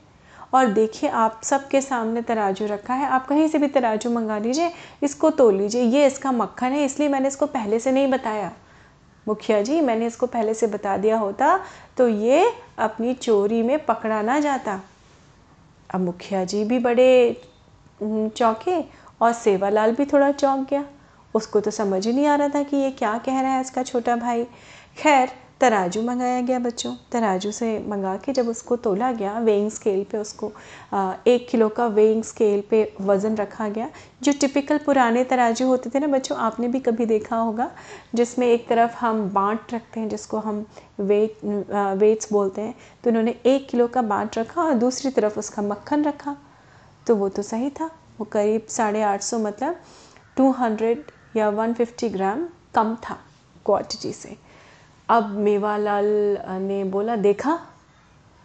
और 0.54 0.68
देखिए, 0.68 1.10
आप 1.10 1.42
सबके 1.44 1.82
सामने 1.82 2.22
तराजू 2.22 2.66
रखा 2.66 2.94
है। 2.94 3.08
आप 3.08 3.28
कहीं 3.28 3.48
से 3.48 3.58
भी 3.58 3.68
तराजू 3.68 4.10
मंगा 4.10 4.38
लीजिए, 4.38 4.72
इसको 5.04 5.30
तोल 5.32 5.56
लीजिए। 5.56 5.82
ये 5.84 6.06
इसका 6.08 6.32
मक्खन 6.32 6.72
है, 6.72 6.86
इसलिए 6.86 7.10
मैंने 7.10 7.28
इसको 7.28 7.46
पहले 7.48 7.80
से 7.80 7.92
नहीं 7.92 8.08
बताया। 8.08 8.52
मुखिया 9.28 9.62
जी, 9.62 9.82
मैंने 9.82 10.08
इसको 10.08 10.26
पहले 10.28 10.54
से 10.54 10.68
बता 10.68 10.96
दिया 10.98 11.18
होता 11.18 11.60
तो 11.98 12.08
ये 12.08 12.52
अपनी 12.80 13.14
चोरी 13.14 13.62
में 13.64 13.86
पकड़ा 13.86 14.22
ना 14.22 14.40
जाता। 14.40 14.80
अब 15.90 16.02
मुखिया 16.02 16.44
जी 16.46 16.64
भी 16.64 16.80
बड़े 16.80 17.42
चौंके 18.02 18.80
और 19.22 19.34
सेवालाल 19.34 19.92
भी 19.96 20.06
थोड़ा 20.06 20.32
चौंक 20.32 20.68
गया। 20.70 20.86
उसको 21.34 21.60
तो 21.60 21.72
समझ 21.72 22.06
ही 22.08 22.14
नहीं 22.14 22.26
आ 22.28 22.36
रहा 22.36 22.50
था 22.50 22.64
कि 22.64 22.78
ये 22.78 22.92
क्या 22.94 23.18
कह 23.18 23.42
रहा 23.42 23.52
है 23.52 23.62
इसका 23.62 23.84
छोटा 23.84 24.16
भाई। 24.16 24.44
खैर 24.98 25.32
तराजू 25.62 26.02
मंगाया 26.02 26.40
गया 26.42 26.60
बच्चों। 26.60 26.94
तराजू 27.12 27.52
से 27.52 27.68
मंगा 27.88 28.16
के 28.18 28.34
जब 28.34 28.48
उसको 28.50 28.76
तोला 28.78 29.12
गया 29.12 29.38
वेइंग 29.40 29.70
स्केल 29.72 30.04
पे 30.12 30.18
उसको 30.18 30.52
आ, 30.94 31.14
एक 31.28 31.48
किलो 31.50 31.68
का 31.70 31.88
वेइंग 31.88 32.24
स्केल 32.24 32.64
पे 32.70 32.82
वज़न 33.02 33.36
रखा 33.36 33.68
गया 33.70 33.90
जो 34.24 34.34
टिपिकल 34.42 34.78
पुराने 34.86 35.24
तराजू 35.24 35.68
होते 35.68 35.90
थे 35.90 36.00
ना 36.00 36.08
बच्चों 36.08 36.38
आपने 36.40 36.68
भी 36.68 36.80
कभी 36.80 37.06
देखा 37.06 37.38
होगा 37.38 37.70
जिसमें 38.16 38.48
एक 38.48 38.68
तरफ़ 38.68 38.96
हम 39.00 39.22
बाँट 39.30 39.74
रखते 39.74 40.00
हैं 40.00 40.10
जिसको 40.10 40.38
हम 40.40 40.66
वेट 41.02 41.46
वेट्स 42.00 42.32
बोलते 42.34 42.62
हैं 42.62 42.76
तो 43.04 43.10
उन्होंने 43.10 43.36
एक 43.46 43.70
किलो 43.70 43.88
का 43.88 44.02
बाँट 44.04 44.38
रखा 44.38 44.62
और 44.62 44.74
दूसरी 44.76 45.12
तरफ़ 45.12 45.40
उसका 45.40 45.62
मक्खन 45.62 46.04
रखा। 46.04 46.36
तो 47.10 47.16
वो 47.16 47.30
तो 47.30 47.42
सही 47.44 47.70
था। 47.70 47.86
वो 48.20 48.26
करीब 48.26 48.66
साढ़े 48.70 49.02
आठ 49.04 49.22
सौ 49.24 49.38
मतलब 49.40 49.76
टू 50.38 50.50
हंड्रेड 50.54 51.04
या 51.36 51.50
वन 51.52 51.74
फिफ्टी 51.74 52.10
ग्राम 52.10 52.46
कम 52.76 52.96
था 53.04 53.18
क्वांटिटी 53.66 54.12
से। 54.14 54.36
अब 55.10 55.30
मेवालाल 55.38 56.06
ने 56.62 56.84
बोला, 56.86 57.16
देखा? 57.18 57.60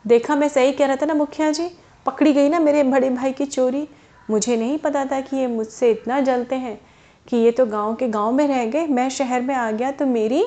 देखा, 0.04 0.36
मैं 0.36 0.48
सही 0.48 0.72
कह 0.72 0.86
रहा 0.86 0.96
था 0.96 1.06
ना 1.06 1.14
मुखिया 1.14 1.50
जी? 1.52 1.70
पकड़ी 2.06 2.32
गई 2.32 2.48
ना 2.48 2.58
मेरे 2.60 2.82
बड़े 2.84 3.10
भाई 3.10 3.32
की 3.32 3.46
चोरी? 3.46 3.88
मुझे 4.30 4.56
नहीं 4.56 4.78
पता 4.78 5.04
था 5.04 5.20
कि 5.20 5.36
ये 5.36 5.46
मुझसे 5.46 5.90
इतना 5.90 6.20
जलते 6.22 6.56
हैं 6.56 6.78
कि 7.26 7.36
ये 7.36 7.50
तो 7.50 7.66
गाँव 7.66 7.94
के 7.94 8.08
गाँव 8.08 8.32
में 8.32 8.46
रह 8.48 8.64
गए। 8.66 8.86
मैं 8.88 9.08
शहर 9.10 9.42
में 9.42 9.54
आ 9.54 9.70
गया 9.70 9.90
तो 9.92 10.06
मेरी 10.06 10.44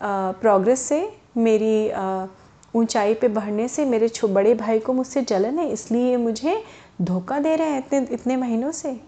प्रोग्रेस 0.00 0.80
से, 0.80 1.08
मेरी 1.36 1.90
ऊंचाई 2.74 3.14
पे 3.14 3.28
बढ़ने 3.28 3.66
से 3.68 3.84
मेरे 3.84 4.08
छो, 4.08 4.28
बड़े 4.28 4.54
भाई 4.54 4.78
को 4.78 4.92
मुझसे 4.92 5.22
जलन 5.22 5.58
है, 5.58 5.68
इसलिए 5.72 6.16
मुझे 6.16 6.62
धोखा 7.02 7.38
दे 7.38 7.56
रहे 7.56 7.68
हैं 7.68 7.78
इतने 7.78 8.06
इतने 8.10 8.36
महीनों 8.36 8.72
से? 8.72 9.00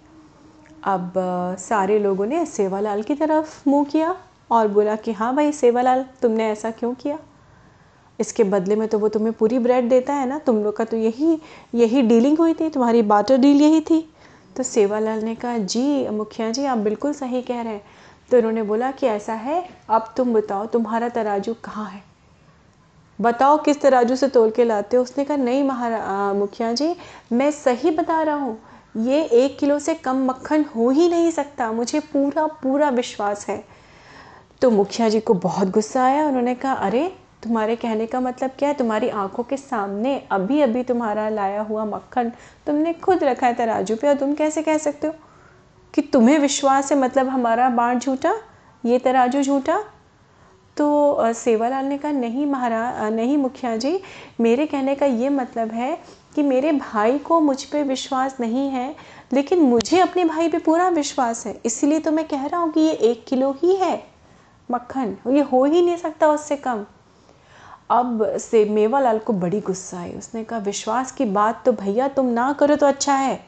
अब 0.84 1.12
सारे 1.58 1.98
लोगों 1.98 2.26
ने 2.26 2.46
सेवालाल 2.46 3.02
की 3.02 3.14
तरफ़ 3.14 3.68
मुँह 3.68 3.84
किया 3.84 4.16
और 4.50 4.68
बोला 4.68 4.96
कि 4.96 5.12
हाँ 5.12 5.34
भाई, 5.36 5.52
सेवालाल, 5.52 6.04
तुमने 6.22 6.48
ऐसा 6.50 6.70
क्यों 6.70 6.94
किया? 6.94 7.18
इसके 8.20 8.44
बदले 8.44 8.76
में 8.76 8.88
तो 8.88 8.98
वो 8.98 9.08
तुम्हें 9.08 9.32
पूरी 9.32 9.58
ब्रेड 9.58 9.88
देता 9.88 10.14
है 10.14 10.28
ना? 10.28 10.38
तुम 10.38 10.64
लोग 10.64 10.76
का 10.76 10.84
तो 10.84 10.96
यही 10.96 11.38
यही 11.74 12.02
डीलिंग 12.02 12.38
हुई 12.38 12.54
थी, 12.54 12.70
तुम्हारी 12.70 13.02
बाटर 13.02 13.36
डील 13.36 13.62
यही 13.62 13.80
थी। 13.80 14.14
तो 14.56 14.62
सेवालाल 14.62 15.22
ने 15.22 15.34
कहा, 15.34 15.58
जी, 15.58 16.08
मुखिया 16.08 16.50
जी, 16.50 16.64
आप 16.64 16.78
बिल्कुल 16.78 17.12
सही 17.12 17.42
कह 17.42 17.60
रहे 17.60 17.72
हैं। 17.72 17.84
तो 18.30 18.36
उन्होंने 18.36 18.62
बोला 18.62 18.90
कि, 18.90 19.06
ऐसा 19.06 19.32
है, 19.32 19.68
अब 19.88 20.14
तुम 20.16 20.34
बताओ, 20.34 20.66
तुम्हारा 20.66 21.08
तराजू 21.08 21.54
कहाँ 21.54 21.90
है? 21.90 22.02
बताओ, 23.20 23.58
किस 23.58 23.80
तराजू 23.80 24.16
से 24.16 24.28
तोल 24.28 24.50
के 24.50 24.64
लाते 24.64 24.96
हो? 24.96 25.02
उसने 25.02 25.24
कहा, 25.24 25.36
नहीं 25.36 25.64
महारा 25.64 26.32
मुखिया 26.32 26.72
जी, 26.72 26.96
मैं 27.32 27.50
सही 27.50 27.90
बता 27.90 28.22
रहा 28.22 28.36
हूँ। 28.36 28.62
ये 28.96 29.22
एक 29.22 29.58
किलो 29.58 29.78
से 29.78 29.94
कम 29.94 30.24
मक्खन 30.26 30.64
हो 30.76 30.90
ही 30.90 31.08
नहीं 31.08 31.30
सकता। 31.30 31.72
मुझे 31.72 32.00
पूरा 32.00 32.46
पूरा 32.46 32.88
विश्वास 32.88 33.48
है। 33.48 33.64
तो 34.62 34.70
मुखिया 34.70 35.08
जी 35.08 35.20
को 35.20 35.34
बहुत 35.34 35.70
गुस्सा 35.70 36.04
आया। 36.04 36.28
उन्होंने 36.28 36.54
कहा, 36.54 36.72
अरे, 36.72 37.16
तुम्हारे 37.42 37.76
कहने 37.76 38.06
का 38.06 38.20
मतलब 38.20 38.50
क्या 38.58 38.68
है? 38.68 38.74
तुम्हारी 38.74 39.08
आँखों 39.08 39.42
के 39.42 39.56
सामने 39.56 40.28
अभी 40.30 40.60
अभी 40.60 40.82
तुम्हारा 40.82 41.28
लाया 41.28 41.62
हुआ 41.62 41.84
मक्खन 41.84 42.32
तुमने 42.66 42.92
खुद 42.92 43.24
रखा 43.24 43.46
है 43.46 43.54
तराजू 43.54 43.96
पे 43.96 44.08
और 44.08 44.14
तुम 44.14 44.34
कैसे 44.34 44.62
कह 44.62 44.78
सकते 44.78 45.06
हो? 45.06 45.14
कि 45.94 46.02
तुम्हें 46.02 46.38
विश्वास 46.38 46.92
है 46.92 46.98
मतलब 46.98 47.28
हमारा 47.28 47.68
बाढ़ 47.68 47.98
झूठा? 47.98 48.34
ये 48.84 48.98
तराजू 48.98 49.42
झूठा? 49.42 49.84
तो 50.76 51.32
सेवालाल 51.34 51.84
ने 51.84 51.98
कहा, 51.98 52.12
नहीं 52.12 52.46
महाराज 52.46 53.12
नहीं 53.12 53.36
मुखिया 53.36 53.76
जी, 53.76 54.00
मेरे 54.40 54.66
कहने 54.66 54.94
का 54.94 55.06
ये 55.06 55.28
मतलब 55.28 55.70
है 55.70 55.98
कि 56.34 56.42
मेरे 56.42 56.72
भाई 56.72 57.18
को 57.18 57.40
मुझ 57.40 57.62
पर 57.64 57.84
विश्वास 57.84 58.36
नहीं 58.40 58.68
है, 58.70 58.94
लेकिन 59.32 59.60
मुझे 59.60 60.00
अपने 60.00 60.24
भाई 60.24 60.48
पे 60.48 60.58
पूरा 60.58 60.88
विश्वास 60.88 61.46
है। 61.46 61.60
इसीलिए 61.66 62.00
तो 62.00 62.10
मैं 62.12 62.26
कह 62.28 62.44
रहा 62.46 62.60
हूँ 62.60 62.70
कि 62.72 62.80
ये 62.80 62.92
एक 62.92 63.24
किलो 63.26 63.50
ही 63.62 63.74
है 63.76 64.02
मक्खन 64.68 65.16
ये 65.28 65.40
हो 65.42 65.64
ही 65.64 65.82
नहीं 65.82 65.96
सकता 65.96 66.28
उससे 66.28 66.56
कम। 66.58 66.84
अब 67.90 68.24
से 68.40 68.64
मेवालाल 68.66 69.18
को 69.18 69.32
बड़ी 69.32 69.60
गुस्सा 69.60 69.98
आई। 69.98 70.12
उसने 70.12 70.44
कहा, 70.44 70.58
विश्वास 70.58 71.12
की 71.12 71.24
बात 71.24 71.62
तो 71.64 71.72
भैया 71.72 72.08
तुम 72.08 72.26
ना 72.26 72.52
करो 72.52 72.76
तो 72.76 72.86
अच्छा 72.86 73.14
है। 73.14 73.40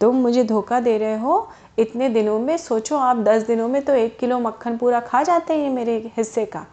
तुम 0.00 0.16
मुझे 0.16 0.44
धोखा 0.44 0.80
दे 0.80 0.96
रहे 0.98 1.18
हो 1.18 1.48
इतने 1.78 2.08
दिनों 2.08 2.38
में, 2.38 2.56
सोचो 2.56 2.96
आप 2.98 3.16
दस 3.18 3.46
दिनों 3.46 3.68
में 3.68 3.82
तो 3.84 3.94
एक 3.94 4.18
किलो 4.18 4.38
मक्खन 4.40 4.76
पूरा 4.76 5.00
खा 5.00 5.22
जाते 5.22 5.54
हैं 5.54 5.70
मेरे 5.70 5.96
हिस्से 6.16 6.44
का। 6.46 6.66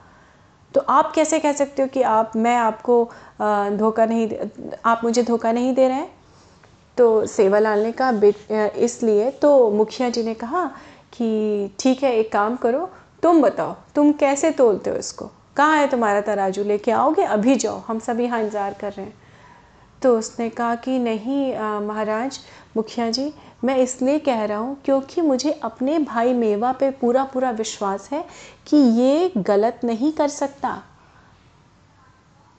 तो 0.74 0.82
आप 0.82 1.12
कैसे 1.12 1.40
कह 1.40 1.54
सकते 1.54 1.82
हो 1.82 1.88
कि 1.88 2.02
आप, 2.02 2.32
मैं 2.36 2.56
आपको 2.58 3.04
धोखा 3.78 4.06
नहीं 4.06 4.30
आप 4.86 5.02
मुझे 5.04 5.24
धोखा 5.24 5.52
नहीं 5.52 5.74
दे 5.74 5.88
रहे 5.88 5.98
हैं? 5.98 6.10
तो 6.98 7.26
सेवालाल 7.28 7.84
ने 7.84 7.92
कहा 8.02 8.70
इसलिए 8.78 9.30
तो 9.32 9.70
मुखिया 9.72 10.10
जी 10.10 10.24
ने 10.24 10.34
कहा 10.36 10.66
कि 11.14 11.76
ठीक 11.80 12.04
है, 12.04 12.14
एक 12.14 12.32
काम 12.32 12.56
करो, 12.56 12.90
तुम 13.24 13.42
बताओ, 13.42 13.76
तुम 13.96 14.12
कैसे 14.14 14.52
तोलते 14.52 14.90
हो 14.90 14.96
इसको? 14.98 15.30
कहाँ 15.58 15.78
है 15.78 15.88
तुम्हारा 15.90 16.22
तराजू? 16.22 16.64
लेके 16.64 16.92
आओगे? 16.92 17.24
अभी 17.24 17.56
जाओ, 17.56 17.82
हम 17.88 18.00
सब 18.00 18.20
यहाँ 18.20 18.42
इंतज़ार 18.42 18.74
कर 18.74 18.92
रहे 18.92 19.06
हैं। 19.06 19.14
तो 20.02 20.18
उसने 20.18 20.50
कहा 20.50 20.76
कि 20.76 20.98
नहीं 21.00 21.54
महाराज 21.82 22.40
मुखिया 22.78 23.10
जी, 23.12 23.32
मैं 23.64 23.76
इसलिए 23.78 24.20
कह 24.20 24.44
रहा 24.46 24.58
हूँ 24.58 24.76
क्योंकि 24.86 25.22
मुझे 25.22 25.52
अपने 25.64 25.98
भाई 26.00 26.34
मेवा 26.34 26.72
पे 26.72 26.90
पूरा 26.92 27.24
पूरा 27.24 27.52
विश्वास 27.52 28.10
है 28.12 28.24
कि 28.68 28.78
ये 28.78 29.32
गलत 29.38 29.80
नहीं 29.84 30.12
कर 30.12 30.28
सकता। 30.28 30.82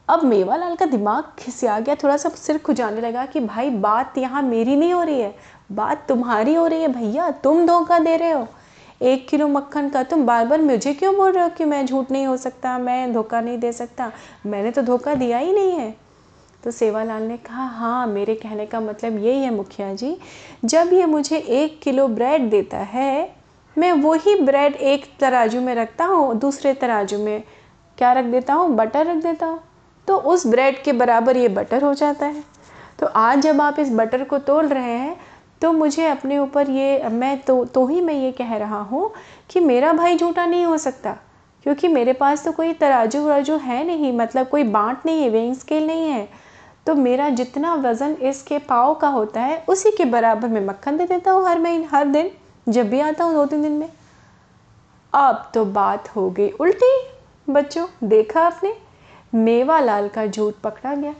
अब 0.08 0.22
मेवालाल 0.24 0.74
का 0.76 0.86
दिमाग 0.86 1.24
खिसिया 1.38 1.78
गया, 1.80 1.94
थोड़ा 1.94 2.16
सा 2.16 2.28
सिर 2.28 2.58
खुजाने 2.58 3.00
लगा 3.00 3.24
कि, 3.26 3.40
भाई, 3.40 3.70
बात 3.70 4.18
यहाँ 4.18 4.42
मेरी 4.42 4.76
नहीं 4.76 4.92
हो 4.92 5.02
रही 5.02 5.20
है, 5.20 5.34
बात 5.72 6.04
तुम्हारी 6.08 6.54
हो 6.54 6.66
रही 6.66 6.82
है 6.82 6.88
भैया, 6.88 7.30
तुम 7.30 7.66
धोखा 7.66 7.98
दे 7.98 8.16
रहे 8.16 8.30
हो। 8.30 8.46
एक 9.02 9.28
किलो 9.28 9.48
मक्खन 9.48 9.88
का 9.88 10.02
तुम 10.02 10.26
बार 10.26 10.46
बार 10.46 10.62
मुझे 10.62 10.94
क्यों 10.94 11.14
बोल 11.16 11.32
रहे 11.32 11.42
हो 11.44 11.50
कि 11.50 11.64
मैं 11.64 11.86
झूठ 11.86 12.10
नहीं 12.10 12.26
हो 12.26 12.36
सकता, 12.36 12.78
मैं 12.78 13.12
धोखा 13.12 13.40
नहीं 13.40 13.58
दे 13.58 13.72
सकता? 13.72 14.10
मैंने 14.46 14.70
तो 14.70 14.82
धोखा 14.82 15.14
दिया 15.14 15.38
ही 15.38 15.52
नहीं 15.52 15.72
है। 15.72 16.07
तो 16.62 16.70
सेवालाल 16.70 17.22
ने 17.22 17.36
कहा 17.36 17.66
हाँ 17.68 18.06
मेरे 18.06 18.34
कहने 18.34 18.66
का 18.66 18.80
मतलब 18.80 19.18
यही 19.18 19.42
है 19.42 19.54
मुखिया 19.54 19.92
जी, 19.94 20.16
जब 20.64 20.92
ये 20.92 21.06
मुझे 21.06 21.36
एक 21.36 21.80
किलो 21.82 22.06
ब्रेड 22.08 22.48
देता 22.50 22.78
है, 22.78 23.36
मैं 23.76 23.92
वही 23.94 24.34
ब्रेड 24.36 24.74
एक 24.74 25.04
तराजू 25.20 25.60
में 25.60 25.74
रखता 25.74 26.04
हूँ, 26.04 26.34
दूसरे 26.38 26.74
तराजू 26.74 27.18
में 27.18 27.42
क्या 27.98 28.12
रख 28.12 28.24
देता 28.24 28.54
हूँ? 28.54 28.74
बटर 28.76 29.06
रख 29.06 29.22
देता 29.22 29.46
हूँ। 29.46 29.60
तो 30.08 30.16
उस 30.16 30.46
ब्रेड 30.46 30.82
के 30.82 30.92
बराबर 30.94 31.36
ये 31.36 31.48
बटर 31.50 31.82
हो 31.82 31.92
जाता 31.94 32.26
है। 32.26 32.42
तो 32.98 33.06
आज 33.06 33.42
जब 33.42 33.60
आप 33.60 33.78
इस 33.78 33.92
बटर 33.92 34.24
को 34.24 34.38
तोल 34.40 34.68
रहे 34.68 34.92
हैं 34.92 35.16
तो 35.62 35.72
मुझे 35.72 36.06
अपने 36.06 36.38
ऊपर 36.38 36.70
ये, 36.70 37.08
मैं 37.08 37.38
तो 37.40 37.64
तो 37.64 37.86
ही 37.86 38.00
मैं 38.00 38.14
ये 38.14 38.32
कह 38.32 38.56
रहा 38.56 38.80
हूँ 38.80 39.10
कि 39.50 39.60
मेरा 39.60 39.92
भाई 39.92 40.16
झूठा 40.16 40.46
नहीं 40.46 40.64
हो 40.66 40.76
सकता, 40.78 41.16
क्योंकि 41.66 41.88
मेरे 41.88 42.12
पास 42.12 42.44
तो 42.44 42.52
कोई 42.52 42.72
तराजू 42.72 43.22
वराजू 43.22 43.56
है 43.58 43.82
नहीं 43.86 44.12
मतलब 44.12 44.48
कोई 44.48 44.64
बाँट 44.64 45.06
नहीं 45.06 45.22
है, 45.22 45.30
वेइंग 45.30 45.54
स्केल 45.54 45.86
नहीं 45.86 46.08
है। 46.08 46.28
तो 46.88 46.94
मेरा 46.94 47.28
जितना 47.28 47.74
वज़न 47.74 48.12
इसके 48.12 48.58
पाव 48.58 48.94
का 48.94 49.08
होता 49.08 49.40
है, 49.40 49.64
उसी 49.68 49.90
के 49.90 50.04
बराबर 50.04 50.48
मैं 50.48 50.66
मक्खन 50.66 50.96
दे 50.96 51.06
देता 51.06 51.30
हूँ 51.30 51.48
हर 51.48 51.58
महीने, 51.58 51.84
हर 51.84 52.04
दिन, 52.04 52.30
जब 52.68 52.90
भी 52.90 53.00
आता 53.00 53.24
हूँ 53.24 53.34
दो 53.34 53.46
तीन 53.46 53.62
दिन 53.62 53.72
में। 53.72 53.88
अब 55.14 55.50
तो 55.54 55.64
बात 55.64 56.16
हो 56.16 56.30
गई 56.30 56.50
उल्टी, 56.50 57.08
बच्चों, 57.50 57.86
देखा 58.04 58.40
आपने? 58.40 58.74
मेवालाल 59.34 60.08
का 60.08 60.26
झूठ 60.26 60.54
पकड़ा 60.54 60.94
गया। 60.94 61.14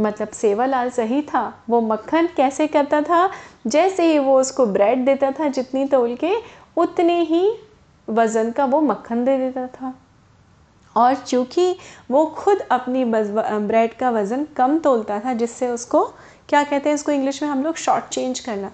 मतलब 0.00 0.28
सेवालाल 0.28 0.90
सही 0.90 1.22
था, 1.22 1.64
वो 1.70 1.80
मक्खन 1.80 2.28
कैसे 2.36 2.66
करता 2.66 3.00
था? 3.02 3.30
जैसे 3.66 4.12
ही 4.12 4.18
वो 4.18 4.40
उसको 4.40 4.66
ब्रेड 4.66 5.04
देता 5.04 5.30
था, 5.30 5.48
जितनी 5.48 5.84
तोल 5.84 6.14
के, 6.14 6.34
उतने 6.76 7.20
ही 7.20 7.56
वज़न 8.08 8.50
का 8.50 8.64
वो 8.64 8.80
मक्खन 8.80 9.24
दे 9.24 9.38
देता 9.38 9.66
था। 9.66 9.94
और 10.96 11.14
चूँकि 11.16 11.76
वो 12.10 12.24
खुद 12.36 12.60
अपनी 12.70 13.04
ब्रेड 13.04 13.94
का 13.94 14.10
वज़न 14.10 14.46
कम 14.56 14.78
तोलता 14.78 15.18
था, 15.20 15.32
जिससे 15.34 15.68
उसको, 15.68 16.04
क्या 16.48 16.62
कहते 16.62 16.88
हैं 16.88 16.94
इसको 16.94 17.12
इंग्लिश 17.12 17.42
में 17.42 17.48
हम 17.50 17.62
लोग 17.64 17.76
शॉर्ट 17.76 18.04
चेंज 18.06 18.40
करना, 18.40 18.70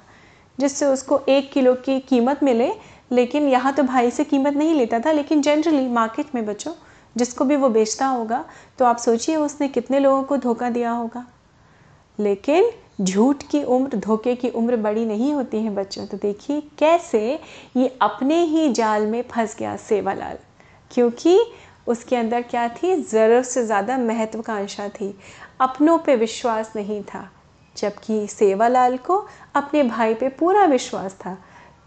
जिससे 0.59 0.87
उसको 0.87 1.21
एक 1.29 1.51
किलो 1.53 1.75
की 1.77 1.99
कीमत 2.01 2.43
मिले, 2.43 2.71
लेकिन 3.13 3.49
यहाँ 3.49 3.73
तो 3.73 3.83
भाई 3.85 4.11
से 4.11 4.25
कीमत 4.25 4.55
नहीं 4.55 4.75
लेता 4.75 4.99
था, 5.01 5.13
लेकिन 5.13 5.43
जनरली 5.43 5.89
मार्केट 5.89 6.35
में 6.35 6.45
बच्चों 6.47 6.73
जिसको 7.17 7.45
भी 7.45 7.57
वो 7.57 7.69
बेचता 7.69 8.07
होगा 8.07 8.45
तो 8.79 8.85
आप 8.85 8.99
सोचिए 8.99 9.37
उसने 9.37 9.69
कितने 9.69 9.99
लोगों 9.99 10.23
को 10.23 10.37
धोखा 10.37 10.69
दिया 10.71 10.91
होगा। 10.91 11.25
लेकिन 12.19 12.71
झूठ 13.01 13.43
की 13.51 13.63
उम्र, 13.65 13.97
धोखे 13.97 14.35
की 14.35 14.49
उम्र 14.51 14.77
बड़ी 14.79 15.05
नहीं 15.07 15.33
होती 15.35 15.59
है 15.59 15.71
बच्चों 15.75 16.07
तो 16.07 16.17
देखिए 16.17 16.61
कैसे 16.79 17.39
ये 17.77 17.89
अपने 18.03 18.43
ही 18.45 18.69
जाल 18.73 19.07
में 19.07 19.23
फंस 19.31 19.57
गया 19.59 19.75
सेवालाल, 19.79 20.37
क्योंकि 20.91 21.39
उसके 21.87 22.17
अंदर 22.17 22.43
क्या 22.43 22.69
थी? 22.69 22.95
ज़रूरत 23.03 23.45
से 23.45 23.65
ज़्यादा 23.67 23.99
महत्वाकांक्षा 23.99 24.89
थी। 24.91 25.15
अपनों 25.61 25.99
पे 25.99 26.17
विश्वास 26.17 26.73
नहीं 26.77 27.03
था, 27.05 27.29
जबकि 27.77 28.27
सेवालाल 28.29 28.97
को 28.99 29.27
अपने 29.55 29.83
भाई 29.85 30.15
पे 30.15 30.29
पूरा 30.31 30.65
विश्वास 30.67 31.15
था। 31.17 31.37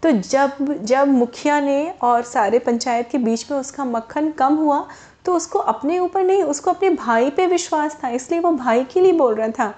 तो 0.02 0.10
जब 0.12 0.56
जब 0.82 1.08
मुखिया 1.08 1.58
ने 1.60 1.94
और 2.02 2.22
सारे 2.24 2.58
पंचायत 2.58 3.08
के 3.10 3.18
बीच 3.18 3.50
में 3.50 3.58
उसका 3.58 3.84
मक्खन 3.86 4.30
कम 4.30 4.54
हुआ 4.54 4.86
तो 5.24 5.34
उसको 5.34 5.58
अपने 5.58 5.98
ऊपर 5.98 6.22
नहीं, 6.22 6.42
उसको 6.42 6.70
अपने 6.70 6.88
भाई 6.90 7.30
पे 7.30 7.46
विश्वास 7.46 7.96
था। 8.02 8.08
इसलिए 8.10 8.40
वो 8.40 8.50
भाई 8.52 8.84
के 8.84 9.00
लिए 9.00 9.12
बोल 9.12 9.34
रहा 9.34 9.48
था 9.48 9.74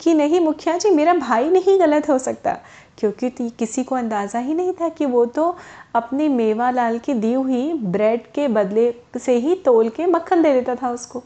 कि, 0.00 0.14
नहीं 0.14 0.40
मुखिया 0.40 0.76
जी, 0.78 0.90
मेरा 0.90 1.14
भाई 1.14 1.48
नहीं 1.50 1.78
गलत 1.80 2.08
हो 2.10 2.18
सकता। 2.18 2.56
क्योंकि 2.98 3.30
किसी 3.58 3.84
को 3.84 3.94
अंदाज़ा 3.94 4.38
ही 4.38 4.54
नहीं 4.54 4.72
था 4.72 4.88
कि 4.88 5.06
वो 5.06 5.24
तो 5.26 5.54
अपने 5.94 6.28
मेवा 6.28 6.70
लाल 6.70 6.98
की 6.98 7.14
दी 7.14 7.32
हुई 7.32 7.72
ब्रेड 7.74 8.26
के 8.34 8.48
बदले 8.48 8.92
से 9.18 9.36
ही 9.36 9.54
तोल 9.64 9.88
के 9.88 10.06
मक्खन 10.06 10.42
दे 10.42 10.52
देता 10.52 10.74
था 10.74 10.90
उसको। 10.90 11.22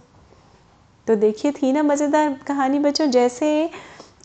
तो 1.06 1.14
देखिए, 1.16 1.52
थी 1.52 1.72
ना 1.72 1.82
मज़ेदार 1.82 2.38
कहानी 2.46 2.78
बच्चों, 2.78 3.06
जैसे 3.06 3.70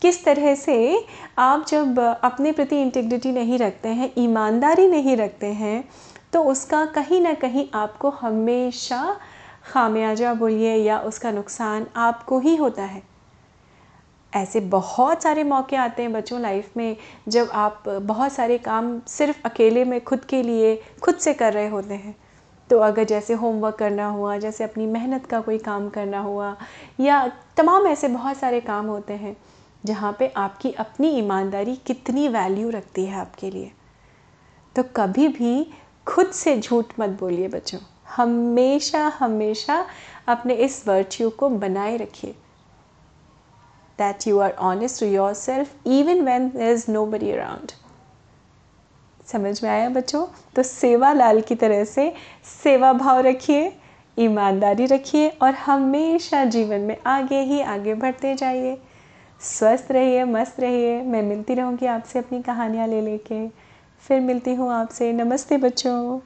किस 0.02 0.24
तरह 0.24 0.54
से 0.54 1.06
आप 1.38 1.66
जब 1.68 1.98
अपने 1.98 2.52
प्रति 2.52 2.80
इंटीग्रिटी 2.82 3.32
नहीं 3.32 3.58
रखते 3.58 3.88
हैं, 3.88 4.10
ईमानदारी 4.18 4.86
नहीं 4.88 5.16
रखते 5.16 5.46
हैं 5.46 5.88
तो 6.32 6.42
उसका 6.42 6.84
कहीं 6.86 7.20
ना 7.20 7.32
कहीं 7.34 7.66
आपको 7.74 8.10
हमेशा 8.12 9.16
खामियाजा 9.66 10.32
बोलिए 10.34 10.74
या 10.76 10.98
उसका 11.00 11.30
नुकसान 11.30 11.86
आपको 11.96 12.38
ही 12.38 12.54
होता 12.56 12.82
है। 12.84 13.02
ऐसे 14.36 14.60
बहुत 14.60 15.22
सारे 15.22 15.44
मौके 15.44 15.76
आते 15.76 16.02
हैं 16.02 16.12
बच्चों 16.12 16.40
लाइफ 16.40 16.76
में, 16.76 16.96
जब 17.28 17.50
आप 17.52 17.84
बहुत 17.88 18.32
सारे 18.32 18.58
काम 18.58 19.00
सिर्फ़ 19.00 19.40
अकेले 19.44 19.84
में, 19.84 20.04
खुद 20.04 20.24
के 20.24 20.42
लिए, 20.42 20.82
खुद 21.02 21.14
से 21.14 21.34
कर 21.34 21.52
रहे 21.52 21.68
होते 21.68 21.94
हैं। 21.94 22.16
तो 22.70 22.78
अगर 22.78 23.04
जैसे 23.04 23.34
होमवर्क 23.34 23.74
करना 23.74 24.06
हुआ, 24.06 24.36
जैसे 24.36 24.64
अपनी 24.64 24.86
मेहनत 24.86 25.26
का 25.26 25.40
कोई 25.40 25.58
काम 25.58 25.88
करना 25.88 26.20
हुआ, 26.20 26.56
या 27.00 27.32
तमाम 27.56 27.86
ऐसे 27.86 28.08
बहुत 28.08 28.36
सारे 28.36 28.60
काम 28.60 28.86
होते 28.86 29.12
हैं, 29.12 29.36
जहाँ 29.84 30.16
पे 30.18 30.32
आपकी 30.36 30.72
अपनी 30.72 31.08
ईमानदारी 31.08 31.76
कितनी 31.76 32.28
वैल्यू 32.28 32.70
रखती 32.70 33.06
है 33.06 33.20
आपके 33.20 33.50
लिए। 33.50 33.72
तो 34.76 34.82
कभी 34.96 35.28
भी 35.28 35.70
खुद 36.06 36.26
से 36.26 36.60
झूठ 36.60 36.84
मत 37.00 37.08
बोलिए 37.08 37.48
बच्चों। 37.48 37.78
हमेशा 38.16 39.12
हमेशा 39.18 39.86
अपने 40.28 40.54
इस 40.54 40.88
वर्च्यू 40.88 41.30
को 41.30 41.48
बनाए 41.48 41.96
रखिए। 41.96 42.34
Are 44.00 44.52
honest 44.52 45.00
to 45.00 45.06
yourself 45.34 45.86
even 45.86 46.20
when 46.20 46.48
there 46.48 46.72
is 46.72 46.90
nobody 47.06 47.30
around 47.30 47.72
समझ 49.26 49.62
में 49.62 49.70
आया 49.70 49.88
बच्चों? 49.88 50.26
तो 50.56 50.62
सेवा 50.62 51.12
लाल 51.12 51.40
की 51.40 51.54
तरह 51.54 51.84
से 51.84 52.12
सेवा 52.64 52.92
भाव 52.92 53.20
रखिए, 53.20 53.72
ईमानदारी 54.18 54.86
रखिए 54.86 55.28
और 55.28 55.54
हमेशा 55.54 56.44
जीवन 56.44 56.80
में 56.80 56.96
आगे 57.06 57.40
ही 57.40 57.60
आगे 57.60 57.94
बढ़ते 57.94 58.34
जाइए। 58.34 58.78
स्वस्थ 59.40 59.88
रहिए, 59.90 60.24
मस्त 60.24 60.60
रहिए। 60.60 61.02
मैं 61.02 61.22
मिलती 61.22 61.54
रहूँगी 61.54 61.86
आपसे 61.86 62.18
अपनी 62.18 62.42
कहानियाँ 62.42 62.86
ले 62.88 63.00
लेके। 63.00 63.48
फिर 64.00 64.20
मिलती 64.20 64.54
हूँ 64.54 64.72
आपसे। 64.72 65.12
नमस्ते 65.12 65.56
बच्चों। 65.56 66.20